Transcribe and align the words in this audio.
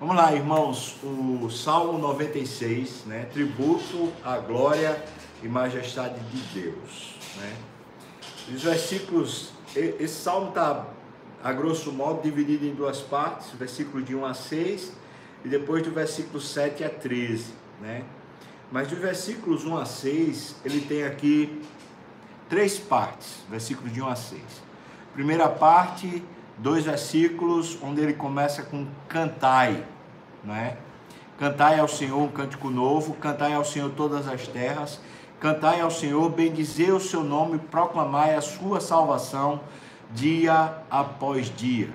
Vamos 0.00 0.14
lá, 0.14 0.32
irmãos, 0.32 0.94
o 1.02 1.50
Salmo 1.50 1.98
96, 1.98 3.02
né? 3.06 3.24
Tributo 3.32 4.12
à 4.24 4.38
glória 4.38 5.04
e 5.42 5.48
majestade 5.48 6.20
de 6.30 6.60
Deus, 6.60 7.16
né? 7.36 7.56
Os 8.54 8.62
versículos, 8.62 9.50
esse 9.74 10.14
salmo 10.14 10.50
está, 10.50 10.86
a 11.42 11.52
grosso 11.52 11.90
modo, 11.90 12.22
dividido 12.22 12.64
em 12.64 12.76
duas 12.76 13.00
partes, 13.00 13.50
versículo 13.58 14.00
de 14.00 14.14
1 14.14 14.24
a 14.24 14.34
6 14.34 14.92
e 15.44 15.48
depois 15.48 15.82
do 15.82 15.90
versículo 15.90 16.40
7 16.40 16.84
a 16.84 16.90
13, 16.90 17.46
né? 17.80 18.04
Mas 18.70 18.86
dos 18.86 19.00
versículos 19.00 19.64
1 19.64 19.76
a 19.78 19.84
6, 19.84 20.56
ele 20.64 20.80
tem 20.80 21.02
aqui 21.02 21.60
três 22.48 22.78
partes, 22.78 23.38
versículos 23.50 23.92
de 23.92 24.00
1 24.00 24.06
a 24.06 24.14
6. 24.14 24.42
Primeira 25.12 25.48
parte, 25.48 26.22
dois 26.58 26.84
versículos 26.84 27.78
onde 27.82 28.00
ele 28.00 28.12
começa 28.12 28.62
com 28.62 28.86
cantai, 29.08 29.84
não 30.44 30.54
é? 30.54 30.76
Cantai 31.38 31.78
ao 31.78 31.86
Senhor 31.86 32.20
um 32.20 32.28
cântico 32.28 32.68
novo, 32.68 33.14
cantai 33.14 33.54
ao 33.54 33.64
Senhor 33.64 33.90
todas 33.90 34.26
as 34.26 34.48
terras, 34.48 35.00
cantai 35.38 35.80
ao 35.80 35.90
Senhor, 35.90 36.28
bendizei 36.30 36.90
o 36.90 36.98
seu 36.98 37.22
nome, 37.22 37.58
proclamai 37.58 38.34
a 38.34 38.40
sua 38.40 38.80
salvação 38.80 39.60
dia 40.12 40.74
após 40.90 41.54
dia. 41.54 41.90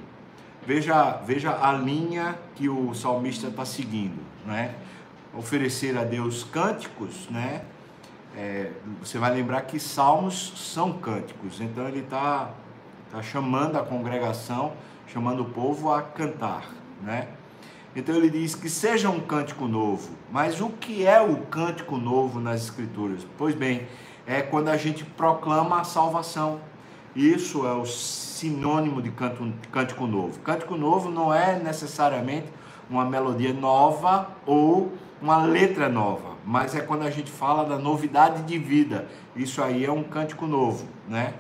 Veja, 0.66 1.20
veja 1.26 1.58
a 1.62 1.74
linha 1.74 2.40
que 2.56 2.70
o 2.70 2.94
salmista 2.94 3.48
está 3.48 3.66
seguindo, 3.66 4.22
né? 4.46 4.76
Oferecer 5.34 5.98
a 5.98 6.06
Deus 6.06 6.44
cânticos, 6.46 7.28
né? 7.30 7.64
É, 8.36 8.72
você 9.02 9.18
vai 9.18 9.34
lembrar 9.34 9.62
que 9.62 9.80
salmos 9.80 10.54
são 10.56 10.94
cânticos, 10.94 11.60
então 11.60 11.88
ele 11.88 12.00
está 12.00 12.50
Está 13.14 13.22
chamando 13.22 13.78
a 13.78 13.84
congregação, 13.84 14.74
chamando 15.06 15.44
o 15.44 15.46
povo 15.46 15.94
a 15.94 16.02
cantar, 16.02 16.68
né? 17.00 17.28
Então 17.96 18.16
ele 18.16 18.28
diz 18.28 18.56
que 18.56 18.68
seja 18.68 19.08
um 19.08 19.20
cântico 19.20 19.68
novo. 19.68 20.10
Mas 20.32 20.60
o 20.60 20.70
que 20.70 21.06
é 21.06 21.22
o 21.22 21.38
cântico 21.46 21.96
novo 21.96 22.40
nas 22.40 22.64
Escrituras? 22.64 23.24
Pois 23.38 23.54
bem, 23.54 23.88
é 24.26 24.42
quando 24.42 24.70
a 24.70 24.78
gente 24.78 25.06
proclama 25.06 25.82
a 25.82 25.84
salvação. 25.84 26.60
Isso 27.16 27.68
é 27.68 27.74
o 27.74 27.86
sinônimo 27.86 29.00
de 29.00 29.12
canto, 29.12 29.54
cântico 29.72 30.08
novo. 30.08 30.40
Cântico 30.40 30.76
novo 30.76 31.12
não 31.12 31.32
é 31.32 31.60
necessariamente 31.60 32.48
uma 32.90 33.06
melodia 33.06 33.54
nova 33.54 34.30
ou 34.44 34.92
uma 35.22 35.38
letra 35.46 35.88
nova, 35.88 36.30
mas 36.44 36.74
é 36.74 36.82
quando 36.82 37.04
a 37.04 37.12
gente 37.12 37.30
fala 37.30 37.64
da 37.64 37.78
novidade 37.78 38.42
de 38.42 38.58
vida. 38.58 39.08
Isso 39.36 39.62
aí 39.62 39.86
é 39.86 39.92
um 39.92 40.02
cântico 40.02 40.48
novo, 40.48 40.88
né? 41.08 41.36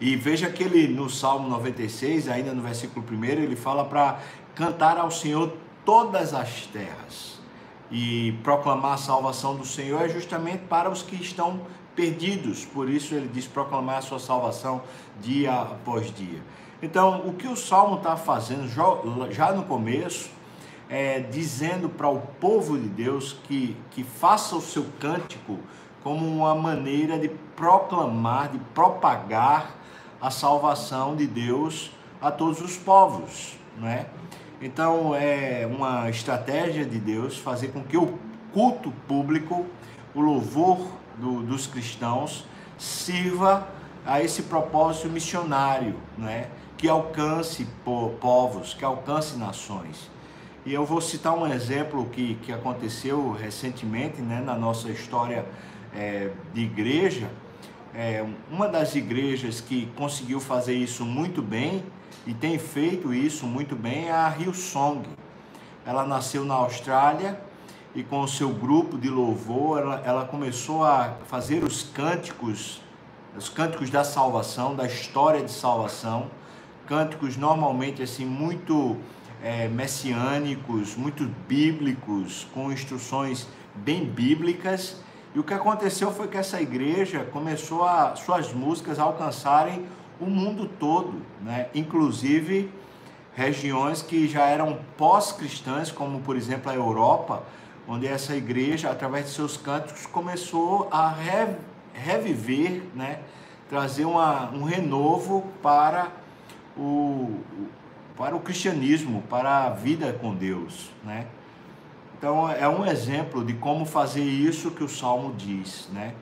E 0.00 0.16
veja 0.16 0.48
que 0.48 0.62
ele 0.62 0.88
no 0.88 1.10
Salmo 1.10 1.48
96, 1.48 2.28
ainda 2.28 2.54
no 2.54 2.62
versículo 2.62 3.04
1, 3.10 3.24
ele 3.24 3.56
fala 3.56 3.84
para 3.84 4.18
cantar 4.54 4.96
ao 4.96 5.10
Senhor 5.10 5.52
todas 5.84 6.32
as 6.32 6.66
terras. 6.66 7.38
E 7.90 8.32
proclamar 8.42 8.94
a 8.94 8.96
salvação 8.96 9.56
do 9.56 9.66
Senhor 9.66 10.00
é 10.02 10.08
justamente 10.08 10.64
para 10.64 10.88
os 10.88 11.02
que 11.02 11.16
estão 11.16 11.60
perdidos. 11.94 12.64
Por 12.64 12.88
isso 12.88 13.14
ele 13.14 13.28
diz 13.28 13.46
proclamar 13.46 13.98
a 13.98 14.02
sua 14.02 14.18
salvação 14.18 14.82
dia 15.20 15.52
após 15.52 16.14
dia. 16.14 16.40
Então, 16.82 17.28
o 17.28 17.34
que 17.34 17.46
o 17.46 17.56
Salmo 17.56 17.96
está 17.96 18.16
fazendo 18.16 18.66
já 19.30 19.52
no 19.52 19.64
começo, 19.64 20.30
é 20.88 21.20
dizendo 21.20 21.88
para 21.88 22.08
o 22.08 22.20
povo 22.40 22.76
de 22.76 22.88
Deus 22.88 23.36
que, 23.44 23.76
que 23.92 24.02
faça 24.02 24.56
o 24.56 24.60
seu 24.60 24.84
cântico 24.98 25.58
como 26.02 26.26
uma 26.26 26.54
maneira 26.54 27.18
de 27.18 27.28
proclamar, 27.54 28.48
de 28.48 28.58
propagar 28.74 29.79
a 30.20 30.30
salvação 30.30 31.16
de 31.16 31.26
Deus 31.26 31.90
a 32.20 32.30
todos 32.30 32.60
os 32.60 32.76
povos, 32.76 33.56
não 33.78 33.88
é? 33.88 34.06
Então 34.60 35.14
é 35.14 35.66
uma 35.66 36.10
estratégia 36.10 36.84
de 36.84 36.98
Deus 36.98 37.38
fazer 37.38 37.68
com 37.68 37.82
que 37.82 37.96
o 37.96 38.18
culto 38.52 38.92
público, 39.08 39.64
o 40.14 40.20
louvor 40.20 40.86
do, 41.16 41.42
dos 41.42 41.66
cristãos, 41.66 42.46
sirva 42.76 43.66
a 44.04 44.22
esse 44.22 44.42
propósito 44.42 45.08
missionário, 45.08 45.94
não 46.16 46.28
é? 46.28 46.48
Que 46.76 46.88
alcance 46.88 47.66
povos, 48.20 48.74
que 48.74 48.84
alcance 48.84 49.36
nações. 49.38 50.10
E 50.64 50.74
eu 50.74 50.84
vou 50.84 51.00
citar 51.00 51.34
um 51.34 51.46
exemplo 51.46 52.06
que, 52.06 52.34
que 52.36 52.52
aconteceu 52.52 53.32
recentemente 53.32 54.20
né, 54.20 54.42
na 54.44 54.54
nossa 54.54 54.90
história 54.90 55.46
é, 55.94 56.30
de 56.52 56.62
igreja 56.62 57.30
é, 57.94 58.24
uma 58.50 58.68
das 58.68 58.94
igrejas 58.94 59.60
que 59.60 59.86
conseguiu 59.96 60.40
fazer 60.40 60.74
isso 60.74 61.04
muito 61.04 61.42
bem 61.42 61.82
e 62.26 62.32
tem 62.32 62.58
feito 62.58 63.12
isso 63.12 63.46
muito 63.46 63.74
bem 63.74 64.08
é 64.08 64.12
a 64.12 64.34
Hillsong. 64.38 65.02
Ela 65.84 66.06
nasceu 66.06 66.44
na 66.44 66.54
Austrália 66.54 67.40
e 67.94 68.02
com 68.02 68.20
o 68.20 68.28
seu 68.28 68.50
grupo 68.50 68.96
de 68.96 69.08
louvor 69.08 69.80
ela, 69.80 70.02
ela 70.04 70.24
começou 70.24 70.84
a 70.84 71.16
fazer 71.26 71.64
os 71.64 71.82
cânticos, 71.82 72.80
os 73.36 73.48
cânticos 73.48 73.90
da 73.90 74.04
salvação, 74.04 74.76
da 74.76 74.86
história 74.86 75.42
de 75.42 75.50
salvação, 75.50 76.30
cânticos 76.86 77.36
normalmente 77.36 78.02
assim 78.02 78.24
muito 78.24 78.96
é, 79.42 79.66
messiânicos, 79.66 80.94
muito 80.94 81.28
bíblicos, 81.48 82.46
com 82.54 82.70
instruções 82.70 83.48
bem 83.74 84.04
bíblicas 84.04 84.96
e 85.34 85.38
o 85.38 85.44
que 85.44 85.54
aconteceu 85.54 86.10
foi 86.12 86.26
que 86.28 86.36
essa 86.36 86.60
igreja 86.60 87.24
começou 87.32 87.84
a 87.84 88.16
suas 88.16 88.52
músicas 88.52 88.98
a 88.98 89.04
alcançarem 89.04 89.86
o 90.20 90.26
mundo 90.26 90.68
todo, 90.78 91.22
né? 91.40 91.68
Inclusive 91.74 92.70
regiões 93.34 94.02
que 94.02 94.26
já 94.26 94.46
eram 94.46 94.80
pós-cristãs, 94.96 95.90
como 95.90 96.20
por 96.20 96.36
exemplo 96.36 96.70
a 96.70 96.74
Europa, 96.74 97.42
onde 97.88 98.06
essa 98.06 98.36
igreja, 98.36 98.90
através 98.90 99.26
de 99.26 99.30
seus 99.32 99.56
cânticos, 99.56 100.06
começou 100.06 100.88
a 100.90 101.14
reviver, 101.94 102.82
né? 102.94 103.20
trazer 103.68 104.04
uma, 104.04 104.50
um 104.50 104.64
renovo 104.64 105.46
para 105.62 106.08
o, 106.76 107.38
para 108.16 108.34
o 108.34 108.40
cristianismo, 108.40 109.22
para 109.30 109.64
a 109.64 109.70
vida 109.70 110.12
com 110.12 110.34
Deus. 110.34 110.90
Né? 111.04 111.26
Então 112.20 112.50
é 112.50 112.68
um 112.68 112.84
exemplo 112.84 113.42
de 113.42 113.54
como 113.54 113.86
fazer 113.86 114.22
isso 114.22 114.70
que 114.72 114.84
o 114.84 114.88
Salmo 114.90 115.34
diz, 115.38 115.88
né? 115.90 116.12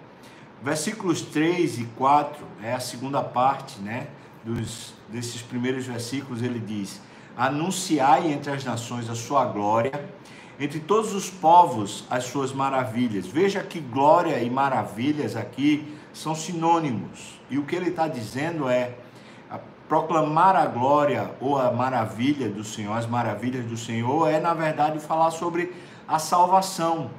Versículos 0.62 1.22
3 1.22 1.80
e 1.80 1.84
4 1.96 2.46
é 2.62 2.72
a 2.72 2.78
segunda 2.78 3.20
parte, 3.20 3.80
né, 3.80 4.06
dos 4.44 4.94
desses 5.08 5.42
primeiros 5.42 5.86
versículos, 5.86 6.40
ele 6.40 6.60
diz: 6.60 7.02
Anunciai 7.36 8.30
entre 8.30 8.52
as 8.52 8.64
nações 8.64 9.10
a 9.10 9.16
sua 9.16 9.44
glória, 9.46 10.08
entre 10.60 10.78
todos 10.78 11.12
os 11.14 11.28
povos 11.28 12.04
as 12.08 12.22
suas 12.26 12.52
maravilhas. 12.52 13.26
Veja 13.26 13.60
que 13.64 13.80
glória 13.80 14.40
e 14.40 14.48
maravilhas 14.48 15.34
aqui 15.34 15.98
são 16.12 16.32
sinônimos. 16.32 17.40
E 17.50 17.58
o 17.58 17.64
que 17.64 17.74
ele 17.74 17.90
está 17.90 18.06
dizendo 18.06 18.68
é 18.68 18.94
proclamar 19.88 20.54
a 20.54 20.66
glória 20.66 21.30
ou 21.40 21.58
a 21.58 21.72
maravilha 21.72 22.48
do 22.48 22.62
Senhor, 22.62 22.92
as 22.92 23.06
maravilhas 23.06 23.64
do 23.64 23.76
Senhor, 23.76 24.28
é 24.28 24.38
na 24.38 24.52
verdade 24.52 25.00
falar 25.00 25.30
sobre 25.30 25.72
a 26.08 26.18
salvação. 26.18 27.10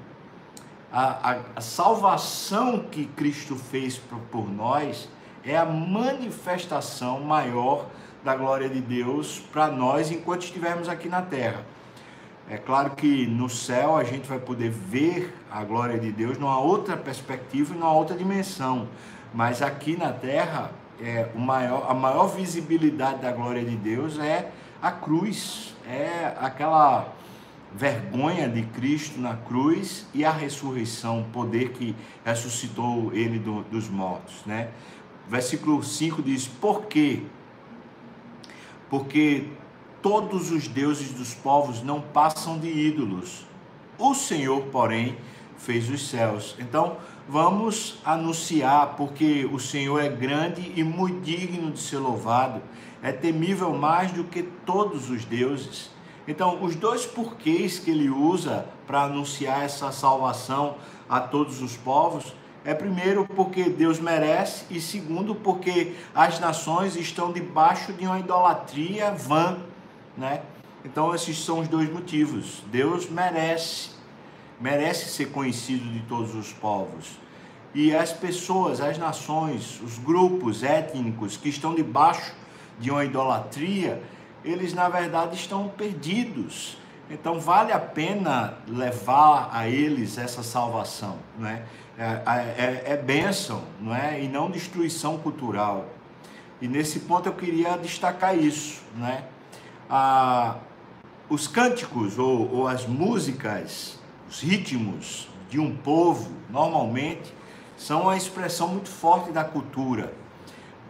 A, 0.91 1.31
a, 1.31 1.37
a 1.57 1.61
salvação 1.61 2.79
que 2.79 3.05
Cristo 3.05 3.55
fez 3.55 3.97
por, 3.97 4.17
por 4.31 4.51
nós 4.51 5.07
é 5.45 5.55
a 5.55 5.63
manifestação 5.63 7.19
maior 7.19 7.85
da 8.23 8.35
glória 8.35 8.67
de 8.67 8.81
Deus 8.81 9.39
para 9.51 9.67
nós 9.67 10.11
enquanto 10.11 10.41
estivermos 10.41 10.89
aqui 10.89 11.07
na 11.07 11.21
terra. 11.21 11.63
É 12.49 12.57
claro 12.57 12.91
que 12.91 13.27
no 13.27 13.47
céu 13.47 13.95
a 13.95 14.03
gente 14.03 14.27
vai 14.27 14.39
poder 14.39 14.71
ver 14.71 15.37
a 15.51 15.63
glória 15.63 15.99
de 15.99 16.11
Deus 16.11 16.39
numa 16.39 16.59
outra 16.59 16.97
perspectiva 16.97 17.75
e 17.75 17.77
numa 17.77 17.93
outra 17.93 18.17
dimensão, 18.17 18.87
mas 19.31 19.61
aqui 19.61 19.95
na 19.95 20.11
terra 20.11 20.71
é, 20.99 21.29
o 21.35 21.39
maior, 21.39 21.85
a 21.87 21.93
maior 21.93 22.25
visibilidade 22.25 23.21
da 23.21 23.31
glória 23.31 23.63
de 23.63 23.75
Deus 23.75 24.17
é 24.17 24.49
a 24.81 24.91
cruz, 24.91 25.75
é 25.87 26.33
aquela 26.39 27.13
vergonha 27.75 28.49
de 28.49 28.63
Cristo 28.63 29.19
na 29.19 29.35
cruz 29.35 30.07
e 30.13 30.25
a 30.25 30.31
ressurreição, 30.31 31.21
o 31.21 31.25
poder 31.25 31.69
que 31.69 31.95
ressuscitou 32.25 33.13
ele 33.13 33.39
do, 33.39 33.63
dos 33.63 33.87
mortos, 33.87 34.43
né? 34.45 34.69
Versículo 35.27 35.83
5 35.83 36.23
diz: 36.23 36.47
Por 36.47 36.85
quê? 36.85 37.21
Porque 38.89 39.45
todos 40.01 40.49
os 40.51 40.67
deuses 40.67 41.11
dos 41.11 41.33
povos 41.33 41.83
não 41.83 42.01
passam 42.01 42.57
de 42.57 42.67
ídolos. 42.67 43.45
O 43.97 44.15
Senhor, 44.15 44.61
porém, 44.71 45.17
fez 45.57 45.89
os 45.89 46.09
céus. 46.09 46.55
Então, 46.57 46.97
vamos 47.27 47.99
anunciar, 48.03 48.95
porque 48.95 49.47
o 49.51 49.59
Senhor 49.59 49.99
é 49.99 50.09
grande 50.09 50.73
e 50.75 50.83
muito 50.83 51.21
digno 51.21 51.71
de 51.71 51.79
ser 51.79 51.97
louvado, 51.97 52.61
é 53.03 53.11
temível 53.11 53.73
mais 53.73 54.11
do 54.11 54.23
que 54.23 54.41
todos 54.41 55.09
os 55.09 55.25
deuses. 55.25 55.91
Então, 56.27 56.63
os 56.63 56.75
dois 56.75 57.05
porquês 57.05 57.79
que 57.79 57.91
ele 57.91 58.09
usa 58.09 58.65
para 58.85 59.03
anunciar 59.03 59.63
essa 59.63 59.91
salvação 59.91 60.75
a 61.09 61.19
todos 61.19 61.61
os 61.61 61.75
povos 61.75 62.33
é 62.63 62.73
primeiro 62.73 63.25
porque 63.25 63.63
Deus 63.63 63.99
merece 63.99 64.65
e 64.69 64.81
segundo 64.81 65.33
porque 65.33 65.95
as 66.13 66.39
nações 66.39 66.95
estão 66.95 67.31
debaixo 67.31 67.93
de 67.93 68.05
uma 68.05 68.19
idolatria 68.19 69.11
vã, 69.11 69.57
né? 70.17 70.41
Então, 70.83 71.13
esses 71.13 71.43
são 71.43 71.59
os 71.59 71.67
dois 71.67 71.91
motivos. 71.91 72.63
Deus 72.71 73.09
merece, 73.09 73.89
merece 74.59 75.09
ser 75.09 75.31
conhecido 75.31 75.83
de 75.91 76.01
todos 76.01 76.35
os 76.35 76.53
povos. 76.53 77.17
E 77.73 77.93
as 77.93 78.11
pessoas, 78.11 78.81
as 78.81 78.97
nações, 78.97 79.79
os 79.81 79.97
grupos 79.97 80.63
étnicos 80.63 81.37
que 81.37 81.49
estão 81.49 81.75
debaixo 81.75 82.33
de 82.79 82.89
uma 82.89 83.05
idolatria, 83.05 84.01
eles 84.43 84.73
na 84.73 84.89
verdade 84.89 85.35
estão 85.35 85.67
perdidos. 85.67 86.77
Então 87.09 87.39
vale 87.39 87.71
a 87.71 87.79
pena 87.79 88.55
levar 88.67 89.49
a 89.51 89.67
eles 89.67 90.17
essa 90.17 90.43
salvação, 90.43 91.17
não 91.37 91.49
é? 91.49 91.63
É, 91.97 92.03
é, 92.05 92.83
é 92.93 92.97
bênção, 92.97 93.63
não 93.81 93.93
é? 93.93 94.23
E 94.23 94.27
não 94.27 94.49
destruição 94.49 95.17
cultural. 95.17 95.87
E 96.61 96.67
nesse 96.67 97.01
ponto 97.01 97.27
eu 97.27 97.33
queria 97.33 97.77
destacar 97.77 98.37
isso, 98.37 98.81
né? 98.95 99.23
Ah, 99.89 100.55
os 101.29 101.47
cânticos 101.47 102.17
ou, 102.17 102.51
ou 102.53 102.67
as 102.67 102.85
músicas, 102.85 103.99
os 104.29 104.41
ritmos 104.41 105.27
de 105.49 105.59
um 105.59 105.75
povo, 105.75 106.31
normalmente, 106.49 107.33
são 107.77 108.03
uma 108.03 108.15
expressão 108.15 108.67
muito 108.67 108.89
forte 108.89 109.31
da 109.31 109.43
cultura. 109.43 110.13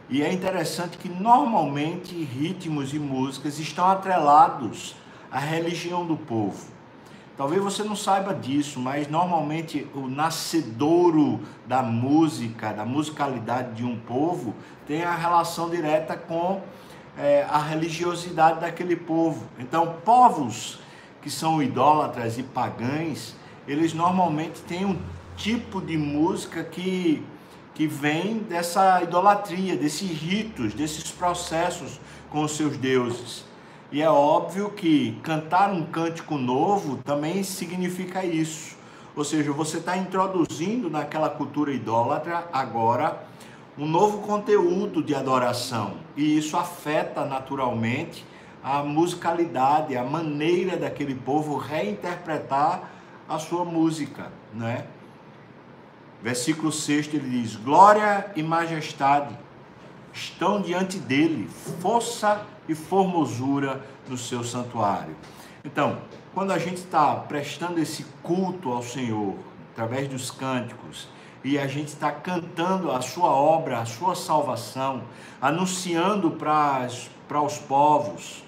E 0.10 0.24
é 0.24 0.34
interessante 0.34 0.98
que 0.98 1.08
normalmente 1.08 2.16
ritmos 2.16 2.94
e 2.94 3.00
músicas 3.00 3.60
estão 3.60 3.86
atrelados 3.86 4.96
à 5.32 5.38
religião 5.40 6.06
do 6.06 6.18
povo. 6.18 6.80
Talvez 7.38 7.64
você 7.64 7.84
não 7.84 7.96
saiba 7.96 8.34
disso, 8.34 8.80
mas 8.80 9.08
normalmente 9.08 9.88
o 9.94 10.08
nascedouro 10.08 11.40
da 11.66 11.82
música, 11.82 12.74
da 12.74 12.84
musicalidade 12.84 13.76
de 13.76 13.86
um 13.86 13.98
povo, 13.98 14.54
tem 14.86 15.04
a 15.04 15.16
relação 15.16 15.70
direta 15.70 16.18
com 16.18 16.62
é, 17.18 17.46
a 17.50 17.60
religiosidade 17.60 18.60
daquele 18.60 18.96
povo. 18.96 19.46
Então, 19.58 19.98
povos 20.04 20.80
que 21.22 21.30
são 21.30 21.62
idólatras 21.62 22.38
e 22.38 22.44
pagães, 22.44 23.36
eles 23.68 23.94
normalmente 23.94 24.62
têm 24.62 24.86
um 24.86 24.98
tipo 25.38 25.80
de 25.80 25.98
música 25.98 26.64
que, 26.64 27.24
que 27.80 27.88
vem 27.88 28.40
dessa 28.40 29.02
idolatria, 29.02 29.78
desses 29.78 30.12
ritos, 30.12 30.74
desses 30.74 31.12
processos 31.12 31.98
com 32.30 32.42
os 32.42 32.52
seus 32.52 32.76
deuses. 32.76 33.46
E 33.90 34.02
é 34.02 34.10
óbvio 34.10 34.72
que 34.72 35.18
cantar 35.24 35.72
um 35.72 35.86
cântico 35.86 36.38
novo 36.38 36.98
também 37.06 37.42
significa 37.42 38.26
isso. 38.26 38.76
Ou 39.16 39.24
seja, 39.24 39.54
você 39.54 39.78
está 39.78 39.96
introduzindo 39.96 40.90
naquela 40.90 41.30
cultura 41.30 41.72
idólatra 41.72 42.50
agora 42.52 43.24
um 43.78 43.88
novo 43.88 44.28
conteúdo 44.28 45.02
de 45.02 45.16
adoração. 45.16 45.94
E 46.18 46.38
isso 46.38 46.58
afeta 46.58 47.24
naturalmente 47.24 48.26
a 48.62 48.84
musicalidade, 48.84 49.96
a 49.96 50.04
maneira 50.04 50.76
daquele 50.76 51.16
povo 51.16 51.56
reinterpretar 51.56 52.92
a 53.26 53.40
sua 53.40 53.64
música, 53.64 54.34
né? 54.54 54.86
Versículo 56.22 56.72
6 56.72 57.14
ele 57.14 57.42
diz: 57.42 57.56
Glória 57.56 58.32
e 58.36 58.44
majestade 58.44 59.38
estão 60.14 60.62
diante 60.62 60.98
dele, 60.98 61.50
força 61.82 62.46
e 62.68 62.76
formosura 62.76 63.82
no 64.08 64.18
seu 64.18 64.44
santuário. 64.44 65.16
Então, 65.64 66.00
quando 66.34 66.52
a 66.52 66.58
gente 66.58 66.78
está 66.78 67.16
prestando 67.16 67.80
esse 67.80 68.06
culto 68.22 68.72
ao 68.72 68.84
Senhor, 68.84 69.36
através 69.72 70.08
dos 70.08 70.30
cânticos, 70.30 71.08
e 71.44 71.58
a 71.58 71.68
gente 71.68 71.88
está 71.88 72.12
cantando 72.12 72.92
a 72.92 73.02
sua 73.02 73.30
obra, 73.30 73.80
a 73.80 73.86
sua 73.86 74.14
salvação, 74.14 75.04
anunciando 75.42 76.32
para 76.32 76.88
os 77.42 77.58
povos 77.58 78.44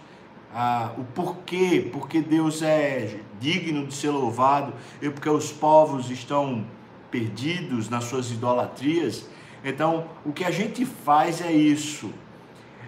ah, 0.53 0.91
o 0.97 1.03
porquê, 1.03 1.89
porque 1.91 2.21
Deus 2.21 2.61
é 2.61 3.19
digno 3.39 3.87
de 3.87 3.93
ser 3.93 4.09
louvado 4.09 4.73
e 5.01 5.09
porque 5.09 5.29
os 5.29 5.51
povos 5.51 6.09
estão 6.09 6.65
perdidos 7.11 7.89
nas 7.89 8.05
suas 8.05 8.31
idolatrias. 8.31 9.27
Então, 9.63 10.07
o 10.25 10.31
que 10.31 10.43
a 10.43 10.51
gente 10.51 10.85
faz 10.85 11.41
é 11.41 11.51
isso: 11.51 12.11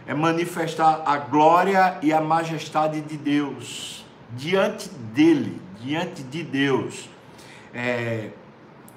é 0.07 0.13
manifestar 0.13 1.03
a 1.05 1.17
glória 1.17 1.99
e 2.01 2.11
a 2.11 2.21
majestade 2.21 3.01
de 3.01 3.17
Deus 3.17 4.03
diante 4.35 4.89
dele, 4.89 5.61
diante 5.81 6.23
de 6.23 6.43
Deus. 6.43 7.09
É 7.73 8.29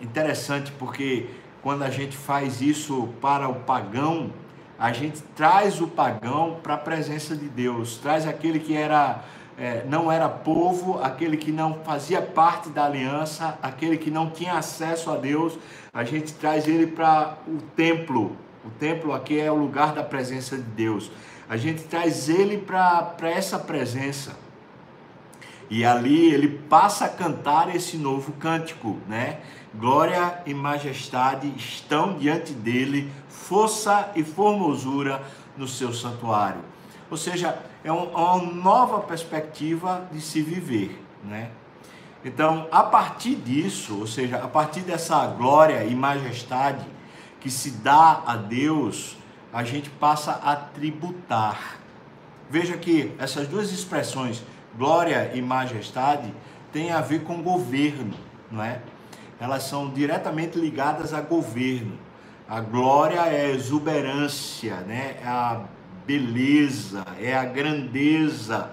interessante 0.00 0.72
porque 0.72 1.26
quando 1.62 1.82
a 1.82 1.90
gente 1.90 2.16
faz 2.16 2.60
isso 2.60 3.08
para 3.20 3.48
o 3.48 3.56
pagão, 3.56 4.30
a 4.78 4.92
gente 4.92 5.22
traz 5.34 5.80
o 5.80 5.88
pagão 5.88 6.60
para 6.62 6.74
a 6.74 6.78
presença 6.78 7.34
de 7.34 7.48
Deus, 7.48 7.96
traz 7.96 8.26
aquele 8.26 8.60
que 8.60 8.76
era 8.76 9.24
é, 9.58 9.84
não 9.88 10.12
era 10.12 10.28
povo, 10.28 11.00
aquele 11.02 11.36
que 11.36 11.50
não 11.50 11.74
fazia 11.82 12.20
parte 12.20 12.68
da 12.68 12.84
aliança, 12.84 13.58
aquele 13.62 13.96
que 13.96 14.10
não 14.10 14.28
tinha 14.28 14.54
acesso 14.54 15.10
a 15.10 15.16
Deus, 15.16 15.58
a 15.94 16.04
gente 16.04 16.34
traz 16.34 16.68
ele 16.68 16.86
para 16.86 17.38
o 17.48 17.56
templo. 17.74 18.36
O 18.64 18.70
templo 18.78 19.12
aqui 19.14 19.40
é 19.40 19.50
o 19.50 19.54
lugar 19.54 19.94
da 19.94 20.02
presença 20.02 20.56
de 20.56 20.62
Deus. 20.62 21.10
A 21.48 21.56
gente 21.56 21.84
traz 21.84 22.28
ele 22.28 22.58
para 22.58 23.16
essa 23.22 23.58
presença. 23.58 24.36
E 25.70 25.84
ali 25.84 26.32
ele 26.32 26.48
passa 26.48 27.06
a 27.06 27.08
cantar 27.08 27.74
esse 27.74 27.96
novo 27.96 28.32
cântico, 28.32 28.98
né? 29.08 29.40
Glória 29.74 30.40
e 30.46 30.54
majestade 30.54 31.52
estão 31.56 32.18
diante 32.18 32.52
dele, 32.52 33.10
força 33.28 34.10
e 34.14 34.22
formosura 34.22 35.22
no 35.56 35.66
seu 35.66 35.92
santuário. 35.92 36.60
Ou 37.10 37.16
seja, 37.16 37.58
é, 37.84 37.88
é 37.88 37.92
uma 37.92 38.42
nova 38.42 39.00
perspectiva 39.00 40.06
de 40.10 40.20
se 40.20 40.42
viver, 40.42 41.00
né? 41.24 41.50
Então, 42.24 42.66
a 42.72 42.82
partir 42.82 43.36
disso, 43.36 44.00
ou 44.00 44.06
seja, 44.06 44.38
a 44.38 44.48
partir 44.48 44.80
dessa 44.80 45.24
glória 45.28 45.84
e 45.84 45.94
majestade 45.94 46.84
que 47.40 47.48
se 47.48 47.70
dá 47.70 48.22
a 48.26 48.36
Deus, 48.36 49.16
a 49.52 49.62
gente 49.62 49.88
passa 49.88 50.32
a 50.32 50.56
tributar. 50.56 51.78
Veja 52.50 52.76
que 52.76 53.14
essas 53.18 53.46
duas 53.46 53.70
expressões, 53.70 54.42
glória 54.76 55.30
e 55.34 55.40
majestade, 55.40 56.34
têm 56.72 56.90
a 56.90 57.00
ver 57.00 57.22
com 57.22 57.42
governo, 57.42 58.16
não 58.50 58.62
é? 58.64 58.80
Elas 59.38 59.62
são 59.62 59.90
diretamente 59.90 60.58
ligadas 60.58 61.14
a 61.14 61.20
governo. 61.20 61.96
A 62.48 62.60
glória 62.60 63.20
é 63.20 63.46
a 63.46 63.50
exuberância, 63.50 64.76
né? 64.80 65.16
É 65.22 65.28
a 65.28 65.62
beleza, 66.06 67.04
é 67.20 67.34
a 67.34 67.44
grandeza 67.44 68.70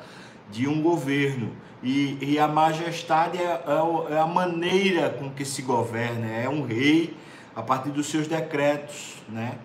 de 0.51 0.67
um 0.67 0.81
governo. 0.81 1.51
E, 1.81 2.17
e 2.21 2.39
a 2.39 2.47
majestade 2.47 3.37
é, 3.37 3.43
é, 3.43 4.13
é, 4.13 4.19
a 4.19 4.27
maneira 4.27 5.09
com 5.09 5.29
que 5.29 5.43
se 5.43 5.61
governa, 5.61 6.27
é 6.27 6.47
um 6.47 6.65
rei 6.65 7.13
a 7.55 7.61
partir 7.61 7.89
dos 7.89 8.07
seus 8.07 8.27
decretos, 8.27 9.15
né? 9.27 9.55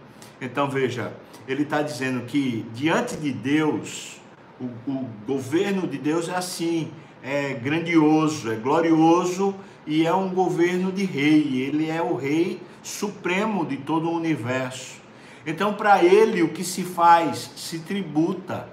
Então 0.40 0.68
veja, 0.68 1.12
ele 1.46 1.62
está 1.62 1.80
dizendo 1.80 2.26
que 2.26 2.66
diante 2.74 3.16
de 3.16 3.30
Deus, 3.32 4.20
o, 4.60 4.64
o 4.90 5.08
governo 5.26 5.86
de 5.86 5.96
Deus 5.96 6.28
é 6.28 6.34
assim, 6.34 6.90
é 7.22 7.54
grandioso, 7.54 8.50
é 8.50 8.56
glorioso 8.56 9.54
e 9.86 10.04
é 10.06 10.14
um 10.14 10.28
governo 10.30 10.90
de 10.90 11.04
rei. 11.04 11.62
Ele 11.62 11.88
é 11.88 12.02
o 12.02 12.16
rei 12.16 12.60
supremo 12.82 13.64
de 13.64 13.76
todo 13.76 14.08
o 14.08 14.16
universo. 14.16 14.97
Então, 15.46 15.74
para 15.74 16.02
ele, 16.02 16.42
o 16.42 16.48
que 16.48 16.64
se 16.64 16.82
faz? 16.82 17.50
Se 17.56 17.78
tributa. 17.80 18.68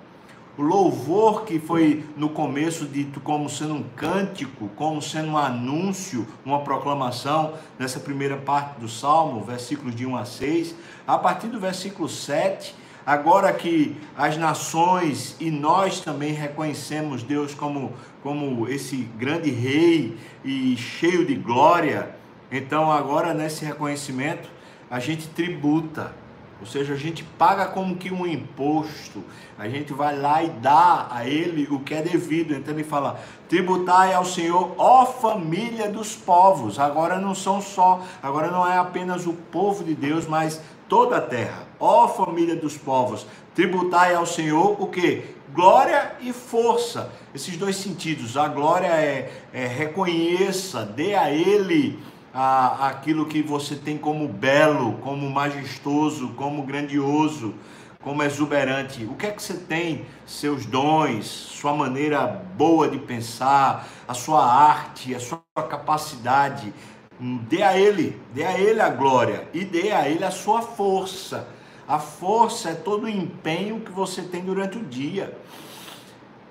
O 0.58 0.62
louvor 0.62 1.44
que 1.44 1.60
foi 1.60 2.06
no 2.16 2.30
começo 2.30 2.86
dito 2.86 3.20
como 3.20 3.50
sendo 3.50 3.74
um 3.74 3.84
cântico, 3.84 4.70
como 4.78 5.02
sendo 5.02 5.32
um 5.32 5.38
anúncio, 5.38 6.26
uma 6.46 6.62
proclamação, 6.62 7.56
nessa 7.78 8.00
primeira 8.00 8.38
parte 8.38 8.80
do 8.80 8.88
Salmo, 8.88 9.44
versículos 9.44 9.94
de 9.94 10.06
1 10.06 10.16
a 10.16 10.24
6, 10.24 10.76
a 11.06 11.18
partir 11.18 11.48
do 11.48 11.60
versículo 11.60 12.08
7, 12.08 12.74
agora 13.06 13.52
que 13.52 13.98
as 14.18 14.38
nações 14.38 15.36
e 15.42 15.52
nós 15.52 16.00
também 16.00 16.32
reconhecemos 16.32 17.22
Deus 17.22 17.54
como, 17.54 17.92
como 18.24 18.70
esse 18.70 18.96
grande 19.18 19.52
rei 19.52 20.18
e 20.42 20.78
cheio 20.78 21.26
de 21.26 21.36
glória, 21.36 22.16
então 22.50 22.90
agora 22.90 23.34
nesse 23.34 23.66
reconhecimento 23.66 24.50
a 24.90 25.02
gente 25.02 25.28
tributa 25.28 26.14
ou 26.60 26.66
seja, 26.66 26.94
a 26.94 26.98
gente 26.98 27.24
paga 27.38 27.66
como 27.66 27.98
que 27.98 28.12
um 28.12 28.26
imposto, 28.26 29.24
a 29.60 29.68
gente 29.68 29.92
vai 29.92 30.18
lá 30.18 30.42
e 30.42 30.50
dá 30.50 31.08
a 31.12 31.28
ele 31.28 31.68
o 31.70 31.80
que 31.80 31.94
é 31.94 32.02
devido. 32.02 32.54
Então 32.54 32.74
ele 32.74 32.84
fala: 32.84 33.20
tributai 33.50 34.14
ao 34.14 34.24
Senhor, 34.24 34.74
ó 34.78 35.06
família 35.06 35.90
dos 35.90 36.16
povos. 36.16 36.80
Agora 36.80 37.20
não 37.20 37.36
são 37.36 37.62
só, 37.62 38.02
agora 38.24 38.50
não 38.50 38.68
é 38.68 38.78
apenas 38.78 39.26
o 39.28 39.34
povo 39.34 39.84
de 39.84 39.94
Deus, 39.94 40.26
mas 40.26 40.62
toda 40.88 41.18
a 41.18 41.22
terra. 41.22 41.64
Ó 41.78 42.08
família 42.08 42.56
dos 42.56 42.78
povos, 42.78 43.28
tributai 43.54 44.16
ao 44.16 44.26
Senhor 44.26 44.82
o 44.82 44.88
que? 44.88 45.36
Glória 45.54 46.16
e 46.22 46.32
força. 46.32 47.12
Esses 47.34 47.58
dois 47.58 47.76
sentidos. 47.76 48.38
A 48.38 48.48
glória 48.48 48.88
é, 48.88 49.32
é 49.54 49.68
reconheça, 49.68 50.84
dê 50.86 51.16
a 51.16 51.30
ele 51.30 52.00
a, 52.38 52.90
aquilo 52.90 53.26
que 53.26 53.42
você 53.42 53.78
tem 53.78 53.98
como 53.98 54.28
belo, 54.28 54.98
como 54.98 55.30
majestoso, 55.30 56.34
como 56.36 56.64
grandioso, 56.64 57.56
como 58.04 58.22
exuberante. 58.22 59.06
O 59.06 59.16
que 59.16 59.28
é 59.28 59.32
que 59.32 59.42
você 59.42 59.54
tem? 59.54 60.06
Seus 60.26 60.66
dons, 60.66 61.26
sua 61.26 61.74
maneira 61.74 62.28
boa 62.28 62.90
de 62.90 63.00
pensar, 63.00 63.88
a 64.06 64.14
sua 64.14 64.46
arte, 64.46 65.16
a 65.16 65.20
sua 65.20 65.42
capacidade. 65.70 66.74
Dê 67.18 67.64
a 67.64 67.78
Ele, 67.78 68.22
dê 68.34 68.44
a 68.44 68.60
Ele 68.60 68.82
a 68.82 68.90
glória 68.90 69.48
e 69.54 69.64
dê 69.64 69.94
a 69.94 70.10
Ele 70.10 70.26
a 70.26 70.32
sua 70.32 70.62
força. 70.62 71.48
A 71.88 72.00
força 72.00 72.72
é 72.72 72.76
todo 72.76 73.04
o 73.04 73.10
empenho 73.10 73.80
que 73.80 73.92
você 73.92 74.22
tem 74.22 74.44
durante 74.44 74.78
o 74.78 74.84
dia. 74.84 75.38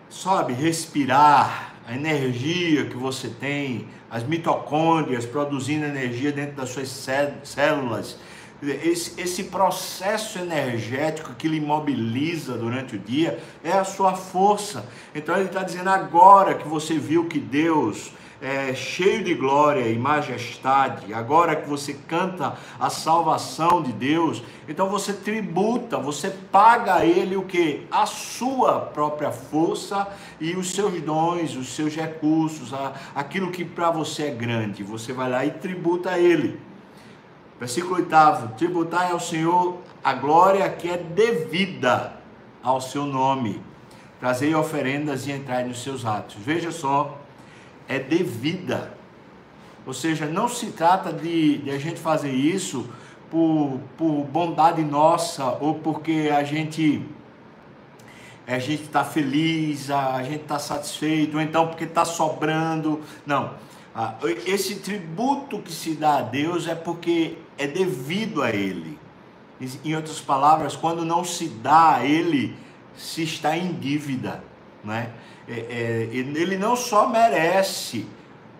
Sabe, 0.08 0.54
respirar, 0.54 1.73
a 1.86 1.94
energia 1.94 2.86
que 2.86 2.96
você 2.96 3.28
tem, 3.28 3.88
as 4.10 4.22
mitocôndrias 4.22 5.26
produzindo 5.26 5.84
energia 5.84 6.32
dentro 6.32 6.56
das 6.56 6.70
suas 6.70 6.88
células, 7.42 8.18
esse, 8.62 9.20
esse 9.20 9.44
processo 9.44 10.38
energético 10.38 11.34
que 11.34 11.48
lhe 11.48 11.60
mobiliza 11.60 12.56
durante 12.56 12.96
o 12.96 12.98
dia 12.98 13.38
é 13.62 13.72
a 13.72 13.84
sua 13.84 14.14
força. 14.14 14.86
Então 15.14 15.36
ele 15.36 15.46
está 15.46 15.62
dizendo 15.62 15.90
agora 15.90 16.54
que 16.54 16.66
você 16.66 16.98
viu 16.98 17.26
que 17.26 17.38
Deus 17.38 18.12
é, 18.44 18.74
cheio 18.74 19.24
de 19.24 19.32
glória 19.32 19.88
e 19.88 19.98
majestade, 19.98 21.14
agora 21.14 21.56
que 21.56 21.66
você 21.66 21.94
canta 22.06 22.58
a 22.78 22.90
salvação 22.90 23.82
de 23.82 23.90
Deus, 23.90 24.42
então 24.68 24.86
você 24.90 25.14
tributa, 25.14 25.96
você 25.96 26.28
paga 26.28 26.96
a 26.96 27.06
Ele 27.06 27.36
o 27.36 27.44
que? 27.44 27.86
A 27.90 28.04
sua 28.04 28.80
própria 28.80 29.32
força 29.32 30.06
e 30.38 30.54
os 30.56 30.72
seus 30.72 31.00
dons, 31.00 31.56
os 31.56 31.74
seus 31.74 31.96
recursos, 31.96 32.70
aquilo 33.14 33.50
que 33.50 33.64
para 33.64 33.90
você 33.90 34.24
é 34.24 34.30
grande, 34.30 34.82
você 34.82 35.14
vai 35.14 35.30
lá 35.30 35.42
e 35.46 35.50
tributa 35.50 36.10
a 36.10 36.18
Ele. 36.18 36.60
Versículo 37.58 37.94
8: 37.94 38.48
Tributai 38.58 39.10
ao 39.10 39.20
Senhor 39.20 39.78
a 40.02 40.12
glória 40.12 40.68
que 40.68 40.90
é 40.90 40.98
devida 40.98 42.12
ao 42.62 42.78
seu 42.78 43.06
nome. 43.06 43.58
Trazei 44.20 44.54
oferendas 44.54 45.26
e 45.26 45.32
entrai 45.32 45.64
nos 45.64 45.82
seus 45.82 46.04
atos. 46.04 46.36
Veja 46.36 46.70
só 46.70 47.23
é 47.88 47.98
devida. 47.98 48.94
Ou 49.86 49.92
seja, 49.92 50.26
não 50.26 50.48
se 50.48 50.66
trata 50.66 51.12
de, 51.12 51.58
de 51.58 51.70
a 51.70 51.78
gente 51.78 52.00
fazer 52.00 52.32
isso 52.32 52.88
por, 53.30 53.80
por 53.96 54.24
bondade 54.24 54.82
nossa 54.82 55.58
ou 55.60 55.74
porque 55.74 56.30
a 56.34 56.42
gente 56.42 57.02
a 58.46 58.58
gente 58.58 58.82
está 58.82 59.02
feliz, 59.04 59.90
a, 59.90 60.16
a 60.16 60.22
gente 60.22 60.42
está 60.42 60.58
satisfeito, 60.58 61.36
ou 61.36 61.42
então 61.42 61.68
porque 61.68 61.84
está 61.84 62.04
sobrando. 62.04 63.00
Não. 63.24 63.54
Esse 64.44 64.76
tributo 64.76 65.60
que 65.60 65.72
se 65.72 65.94
dá 65.94 66.18
a 66.18 66.22
Deus 66.22 66.66
é 66.66 66.74
porque 66.74 67.38
é 67.56 67.66
devido 67.66 68.42
a 68.42 68.50
Ele. 68.50 68.98
Em 69.82 69.94
outras 69.94 70.20
palavras, 70.20 70.76
quando 70.76 71.04
não 71.04 71.24
se 71.24 71.48
dá 71.48 71.96
a 71.96 72.04
Ele, 72.04 72.54
se 72.96 73.22
está 73.22 73.56
em 73.56 73.72
dívida. 73.72 74.44
Né? 74.82 75.10
É, 75.48 75.52
é, 75.52 76.08
ele 76.12 76.56
não 76.56 76.74
só 76.74 77.08
merece, 77.08 78.06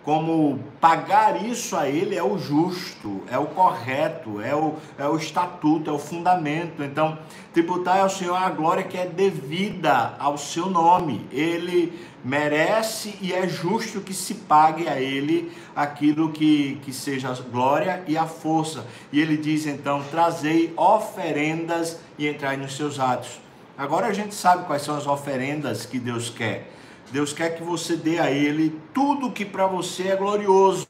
como 0.05 0.59
pagar 0.79 1.43
isso 1.43 1.75
a 1.75 1.89
ele 1.89 2.15
é 2.15 2.23
o 2.23 2.37
justo, 2.37 3.23
é 3.27 3.39
o 3.39 3.47
correto, 3.47 4.39
é 4.39 4.55
o, 4.55 4.75
é 4.99 5.07
o 5.07 5.17
estatuto, 5.17 5.89
é 5.89 5.93
o 5.93 5.97
fundamento. 5.97 6.83
Então, 6.83 7.17
tributar 7.51 8.01
ao 8.01 8.09
Senhor 8.09 8.35
a 8.35 8.47
glória 8.51 8.83
que 8.83 8.99
é 8.99 9.07
devida 9.07 10.15
ao 10.19 10.37
seu 10.37 10.67
nome. 10.67 11.25
Ele 11.31 11.91
merece 12.23 13.15
e 13.19 13.33
é 13.33 13.47
justo 13.47 13.99
que 13.99 14.13
se 14.13 14.35
pague 14.35 14.87
a 14.87 15.01
ele 15.01 15.51
aquilo 15.75 16.31
que, 16.31 16.79
que 16.83 16.93
seja 16.93 17.31
a 17.31 17.41
glória 17.41 18.03
e 18.07 18.15
a 18.15 18.27
força. 18.27 18.85
E 19.11 19.19
ele 19.19 19.35
diz 19.35 19.65
então: 19.65 20.03
trazei 20.11 20.71
oferendas 20.77 21.99
e 22.15 22.27
entrai 22.27 22.57
nos 22.57 22.77
seus 22.77 22.99
atos. 22.99 23.44
Agora 23.77 24.07
a 24.07 24.13
gente 24.13 24.33
sabe 24.33 24.65
quais 24.65 24.83
são 24.83 24.95
as 24.95 25.05
oferendas 25.05 25.85
que 25.85 25.99
Deus 25.99 26.29
quer. 26.29 26.71
Deus 27.11 27.33
quer 27.33 27.57
que 27.57 27.63
você 27.63 27.97
dê 27.97 28.19
a 28.19 28.31
Ele 28.31 28.79
tudo 28.93 29.31
que 29.31 29.43
para 29.43 29.67
você 29.67 30.07
é 30.07 30.15
glorioso, 30.15 30.87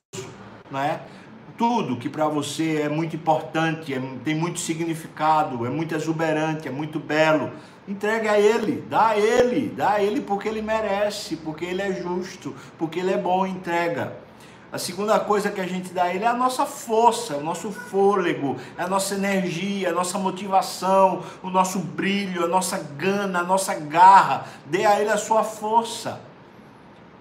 né? 0.70 1.02
Tudo 1.58 1.98
que 1.98 2.08
para 2.08 2.28
você 2.28 2.82
é 2.82 2.90
muito 2.90 3.16
importante, 3.16 3.92
é, 3.92 4.00
tem 4.24 4.36
muito 4.36 4.60
significado, 4.60 5.66
é 5.66 5.70
muito 5.70 5.96
exuberante, 5.96 6.68
é 6.68 6.72
muito 6.72 7.00
belo. 7.00 7.52
Entregue 7.88 8.28
a 8.28 8.40
Ele, 8.40 8.86
dá 8.88 9.08
a 9.10 9.18
Ele, 9.18 9.70
dá 9.70 9.94
a 9.94 10.04
Ele 10.04 10.22
porque 10.22 10.48
Ele 10.48 10.62
merece, 10.62 11.38
porque 11.38 11.66
Ele 11.66 11.82
é 11.82 11.92
justo, 11.92 12.54
porque 12.78 13.00
Ele 13.00 13.14
é 13.14 13.18
bom, 13.18 13.48
entrega. 13.48 14.25
A 14.72 14.78
segunda 14.78 15.20
coisa 15.20 15.50
que 15.50 15.62
a 15.62 15.68
gente 15.68 15.94
dá 15.94 16.04
a 16.04 16.14
Ele 16.14 16.26
é 16.26 16.28
a 16.28 16.34
nossa 16.34 16.66
força, 16.66 17.38
o 17.38 17.44
nosso 17.44 17.72
fôlego, 17.72 18.58
é 18.78 18.84
a 18.84 18.88
nossa 18.88 19.16
energia, 19.16 19.90
a 19.90 19.94
nossa 19.94 20.18
motivação, 20.18 21.24
o 21.42 21.50
nosso 21.50 21.80
brilho, 21.80 22.44
a 22.44 22.48
nossa 22.48 22.78
gana, 22.98 23.40
a 23.40 23.44
nossa 23.44 23.74
garra. 23.76 24.46
Dê 24.66 24.86
a 24.86 25.00
Ele 25.00 25.10
a 25.10 25.18
sua 25.18 25.44
força. 25.44 26.20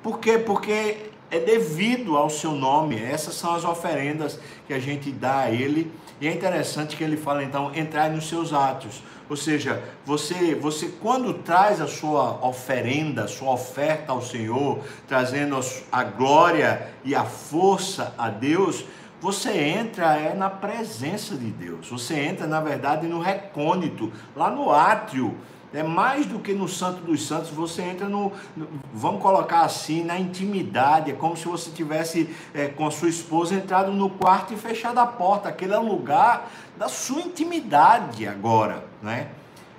Por 0.03 0.19
quê? 0.19 0.39
Porque 0.39 1.11
é 1.31 1.39
devido 1.39 2.17
ao 2.17 2.29
seu 2.29 2.53
nome. 2.53 3.01
Essas 3.01 3.35
são 3.35 3.55
as 3.55 3.65
oferendas 3.65 4.39
que 4.67 4.75
a 4.75 4.79
gente 4.79 5.11
dá 5.11 5.41
a 5.41 5.51
Ele. 5.51 5.93
E 6.21 6.29
é 6.29 6.33
interessante 6.33 6.97
que 6.97 7.03
ele 7.03 7.17
fala 7.17 7.43
então, 7.43 7.75
entrar 7.75 8.11
nos 8.11 8.29
seus 8.29 8.53
atos. 8.53 9.03
Ou 9.29 9.37
seja, 9.37 9.83
você, 10.05 10.55
você 10.55 10.89
quando 11.01 11.35
traz 11.35 11.81
a 11.81 11.87
sua 11.87 12.47
oferenda, 12.47 13.27
sua 13.27 13.53
oferta 13.53 14.13
ao 14.13 14.23
Senhor, 14.23 14.81
trazendo 15.09 15.59
a 15.91 16.05
glória 16.05 16.89
e 17.05 17.15
a 17.15 17.25
força 17.25 18.15
a 18.19 18.29
Deus, 18.29 18.85
você 19.21 19.51
entra 19.53 20.19
é 20.19 20.35
na 20.35 20.51
presença 20.51 21.35
de 21.35 21.51
Deus. 21.51 21.89
Você 21.89 22.15
entra, 22.15 22.47
na 22.47 22.61
verdade, 22.61 23.07
no 23.07 23.19
recôndito, 23.21 24.13
lá 24.37 24.51
no 24.51 24.71
átrio 24.71 25.35
é 25.75 25.83
mais 25.83 26.25
do 26.25 26.39
que 26.39 26.53
no 26.53 26.69
Santo 26.69 27.03
dos 27.03 27.27
Santos, 27.27 27.51
você 27.51 27.83
entra 27.83 28.09
no, 28.09 28.33
vamos 28.93 29.21
colocar 29.21 29.63
assim, 29.63 30.05
na 30.05 30.17
intimidade. 30.17 31.11
É 31.11 31.15
como 31.15 31.37
se 31.37 31.47
você 31.47 31.73
tivesse 31.73 32.33
é, 32.55 32.69
com 32.69 32.89
sua 32.93 33.09
esposa 33.09 33.57
entrado 33.57 33.91
no 33.91 34.09
quarto 34.09 34.55
e 34.55 34.57
fechado 34.57 34.99
a 34.99 35.07
porta. 35.07 35.49
Aquele 35.49 35.75
é 35.75 35.79
o 35.79 35.83
lugar 35.83 36.49
da 36.79 36.89
sua 36.89 37.21
intimidade 37.23 38.25
agora, 38.25 38.85
né? 39.03 39.31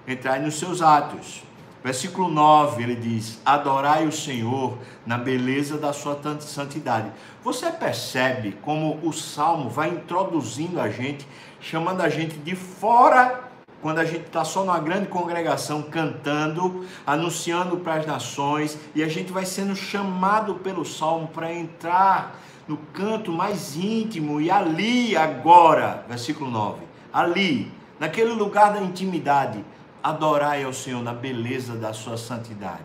Entrar 0.06 0.38
nos 0.42 0.60
seus 0.60 0.82
atos. 0.82 1.44
Versículo 1.82 2.30
9, 2.30 2.84
ele 2.84 2.96
diz: 2.96 3.40
Adorai 3.46 4.06
o 4.06 4.12
Senhor 4.12 4.78
na 5.06 5.18
beleza 5.18 5.78
da 5.78 5.94
sua 5.94 6.20
santidade. 6.42 7.10
Você 7.42 7.72
percebe 7.72 8.58
como 8.62 9.00
o 9.02 9.14
salmo 9.14 9.70
vai 9.70 9.90
introduzindo 9.90 10.82
a 10.82 10.90
gente, 10.90 11.25
chamando 11.62 12.02
a 12.02 12.10
gente 12.10 12.38
de 12.38 12.54
fora 12.54 13.45
quando 13.86 14.00
a 14.00 14.04
gente 14.04 14.25
está 14.25 14.44
só 14.44 14.62
numa 14.62 14.80
grande 14.80 15.06
congregação 15.10 15.84
cantando, 15.84 16.88
anunciando 17.06 17.77
para 17.77 17.98
as 17.98 18.08
nações, 18.08 18.80
e 18.96 19.04
a 19.04 19.08
gente 19.08 19.32
vai 19.32 19.46
sendo 19.46 19.75
chamado 19.75 20.56
pelo 20.56 20.84
salmo 20.84 21.27
para 21.27 21.54
entrar 21.54 22.36
no 22.68 22.77
canto 22.77 23.32
mais 23.32 23.75
íntimo, 23.75 24.42
e 24.42 24.50
ali 24.50 25.15
agora, 25.15 26.04
versículo 26.10 26.50
9, 26.50 26.82
ali, 27.13 27.72
naquele 28.00 28.32
lugar 28.32 28.74
da 28.74 28.82
intimidade, 28.82 29.63
adorai 30.01 30.63
ao 30.63 30.74
Senhor 30.74 31.04
na 31.04 31.13
beleza 31.13 31.75
da 31.75 31.94
sua 31.94 32.18
santidade. 32.18 32.82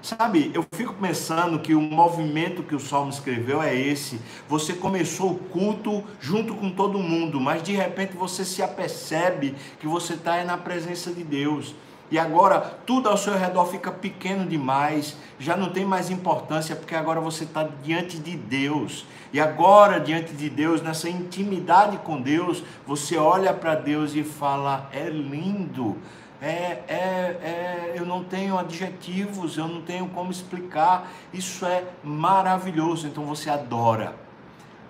Sabe, 0.00 0.52
eu 0.54 0.64
fico 0.72 0.94
pensando 0.94 1.58
que 1.58 1.74
o 1.74 1.80
movimento 1.80 2.62
que 2.62 2.74
o 2.74 2.80
Salmo 2.80 3.10
escreveu 3.10 3.60
é 3.60 3.74
esse. 3.74 4.20
Você 4.48 4.72
começou 4.72 5.32
o 5.32 5.38
culto 5.38 6.04
junto 6.20 6.54
com 6.54 6.70
todo 6.70 7.00
mundo, 7.00 7.40
mas 7.40 7.64
de 7.64 7.72
repente 7.72 8.16
você 8.16 8.44
se 8.44 8.62
apercebe 8.62 9.56
que 9.80 9.88
você 9.88 10.14
está 10.14 10.42
na 10.44 10.56
presença 10.56 11.12
de 11.12 11.24
Deus. 11.24 11.74
E 12.12 12.18
agora 12.18 12.60
tudo 12.86 13.08
ao 13.08 13.16
seu 13.18 13.36
redor 13.36 13.66
fica 13.66 13.90
pequeno 13.90 14.46
demais, 14.46 15.16
já 15.38 15.56
não 15.56 15.70
tem 15.70 15.84
mais 15.84 16.10
importância, 16.10 16.76
porque 16.76 16.94
agora 16.94 17.20
você 17.20 17.42
está 17.42 17.68
diante 17.82 18.18
de 18.18 18.36
Deus. 18.36 19.04
E 19.30 19.40
agora, 19.40 20.00
diante 20.00 20.32
de 20.32 20.48
Deus, 20.48 20.80
nessa 20.80 21.10
intimidade 21.10 21.98
com 21.98 22.18
Deus, 22.18 22.62
você 22.86 23.18
olha 23.18 23.52
para 23.52 23.74
Deus 23.74 24.14
e 24.14 24.22
fala: 24.22 24.88
é 24.90 25.10
lindo 25.10 25.98
é, 26.40 26.46
é, 26.46 26.92
é, 26.92 27.94
eu 27.96 28.06
não 28.06 28.22
tenho 28.22 28.56
adjetivos, 28.56 29.56
eu 29.56 29.66
não 29.66 29.82
tenho 29.82 30.08
como 30.08 30.30
explicar. 30.30 31.10
Isso 31.32 31.66
é 31.66 31.84
maravilhoso. 32.02 33.08
Então 33.08 33.24
você 33.24 33.50
adora, 33.50 34.14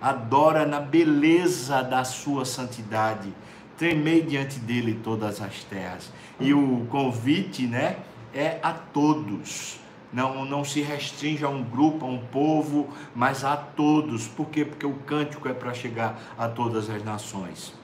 adora 0.01 0.65
na 0.65 0.79
beleza 0.79 1.81
da 1.81 2.03
sua 2.03 2.45
santidade. 2.45 3.33
Tremei 3.77 4.21
diante 4.21 4.59
dele 4.59 4.99
todas 5.03 5.41
as 5.41 5.63
terras. 5.63 6.11
E 6.39 6.53
o 6.53 6.85
convite, 6.89 7.65
né, 7.65 7.97
é 8.33 8.59
a 8.61 8.73
todos. 8.73 9.79
Não, 10.11 10.43
não 10.43 10.63
se 10.63 10.81
restringe 10.81 11.45
a 11.45 11.49
um 11.49 11.63
grupo, 11.63 12.05
a 12.05 12.09
um 12.09 12.19
povo, 12.19 12.89
mas 13.15 13.43
a 13.43 13.55
todos. 13.55 14.27
Por 14.27 14.47
quê? 14.47 14.65
Porque 14.65 14.85
o 14.85 14.93
cântico 14.93 15.47
é 15.47 15.53
para 15.53 15.73
chegar 15.73 16.19
a 16.37 16.47
todas 16.47 16.89
as 16.89 17.03
nações. 17.03 17.78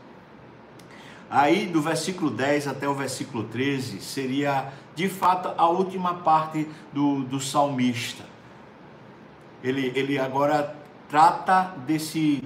Aí, 1.36 1.65
do 1.65 1.82
versículo 1.82 2.32
10 2.32 2.65
até 2.65 2.88
o 2.88 2.94
versículo 2.94 3.44
13, 3.44 4.00
seria 4.00 4.72
de 4.96 5.10
fato 5.10 5.54
a 5.58 5.68
última 5.68 6.13
parte 6.13 6.65
do, 6.94 7.25
do 7.25 7.42
salmista. 7.42 8.24
Ele, 9.62 9.92
ele 9.98 10.18
agora 10.18 10.74
trata 11.10 11.74
desse, 11.86 12.42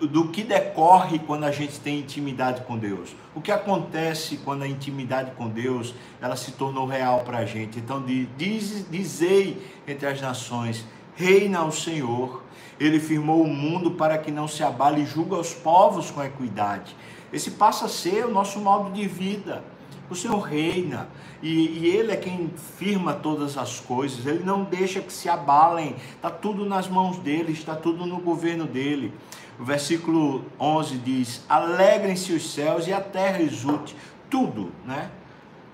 do 0.00 0.28
que 0.28 0.44
decorre 0.44 1.18
quando 1.18 1.42
a 1.42 1.50
gente 1.50 1.80
tem 1.80 1.98
intimidade 1.98 2.60
com 2.60 2.78
Deus. 2.78 3.16
O 3.34 3.40
que 3.40 3.50
acontece 3.50 4.36
quando 4.36 4.62
a 4.62 4.68
intimidade 4.68 5.32
com 5.32 5.48
Deus 5.48 5.92
ela 6.20 6.36
se 6.36 6.52
tornou 6.52 6.86
real 6.86 7.24
para 7.24 7.38
a 7.38 7.44
gente. 7.44 7.80
Então 7.80 8.00
diz, 8.36 8.88
dizei 8.88 9.60
entre 9.88 10.06
as 10.06 10.20
nações, 10.20 10.86
reina 11.16 11.64
o 11.64 11.72
Senhor. 11.72 12.44
Ele 12.78 13.00
firmou 13.00 13.42
o 13.42 13.48
mundo 13.48 13.90
para 13.90 14.16
que 14.16 14.30
não 14.30 14.46
se 14.46 14.62
abale 14.62 15.02
e 15.02 15.06
julga 15.06 15.34
os 15.34 15.52
povos 15.52 16.12
com 16.12 16.22
equidade. 16.22 16.94
Esse 17.32 17.52
passa 17.52 17.86
a 17.86 17.88
ser 17.88 18.26
o 18.26 18.30
nosso 18.30 18.58
modo 18.60 18.90
de 18.92 19.06
vida. 19.06 19.62
O 20.10 20.16
Senhor 20.16 20.40
reina 20.40 21.08
e, 21.40 21.48
e, 21.48 21.86
Ele 21.86 22.10
é 22.10 22.16
quem 22.16 22.52
firma 22.76 23.14
todas 23.14 23.56
as 23.56 23.78
coisas. 23.78 24.26
Ele 24.26 24.42
não 24.42 24.64
deixa 24.64 25.00
que 25.00 25.12
se 25.12 25.28
abalem. 25.28 25.94
Está 26.16 26.28
tudo 26.28 26.66
nas 26.66 26.88
mãos 26.88 27.18
dele, 27.18 27.52
está 27.52 27.76
tudo 27.76 28.04
no 28.04 28.18
governo 28.18 28.66
dele. 28.66 29.14
O 29.58 29.64
versículo 29.64 30.44
11 30.58 30.98
diz: 30.98 31.44
Alegrem-se 31.48 32.32
os 32.32 32.52
céus 32.52 32.88
e 32.88 32.92
a 32.92 33.00
terra 33.00 33.40
exulte. 33.40 33.94
Tudo, 34.28 34.72
né? 34.84 35.10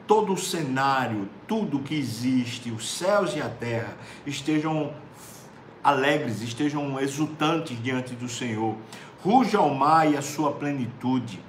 Todo 0.07 0.35
o 0.35 0.37
cenário, 0.37 1.29
tudo 1.49 1.81
que 1.81 1.95
existe, 1.95 2.71
os 2.71 2.89
céus 2.89 3.35
e 3.35 3.41
a 3.41 3.49
terra, 3.49 3.97
estejam 4.25 4.93
alegres, 5.83 6.43
estejam 6.43 7.01
exultantes 7.01 7.83
diante 7.83 8.15
do 8.15 8.29
Senhor. 8.29 8.77
Ruja 9.25 9.59
ao 9.59 9.75
mar 9.75 10.11
e 10.11 10.17
a 10.17 10.23
sua 10.23 10.53
plenitude 10.53 11.41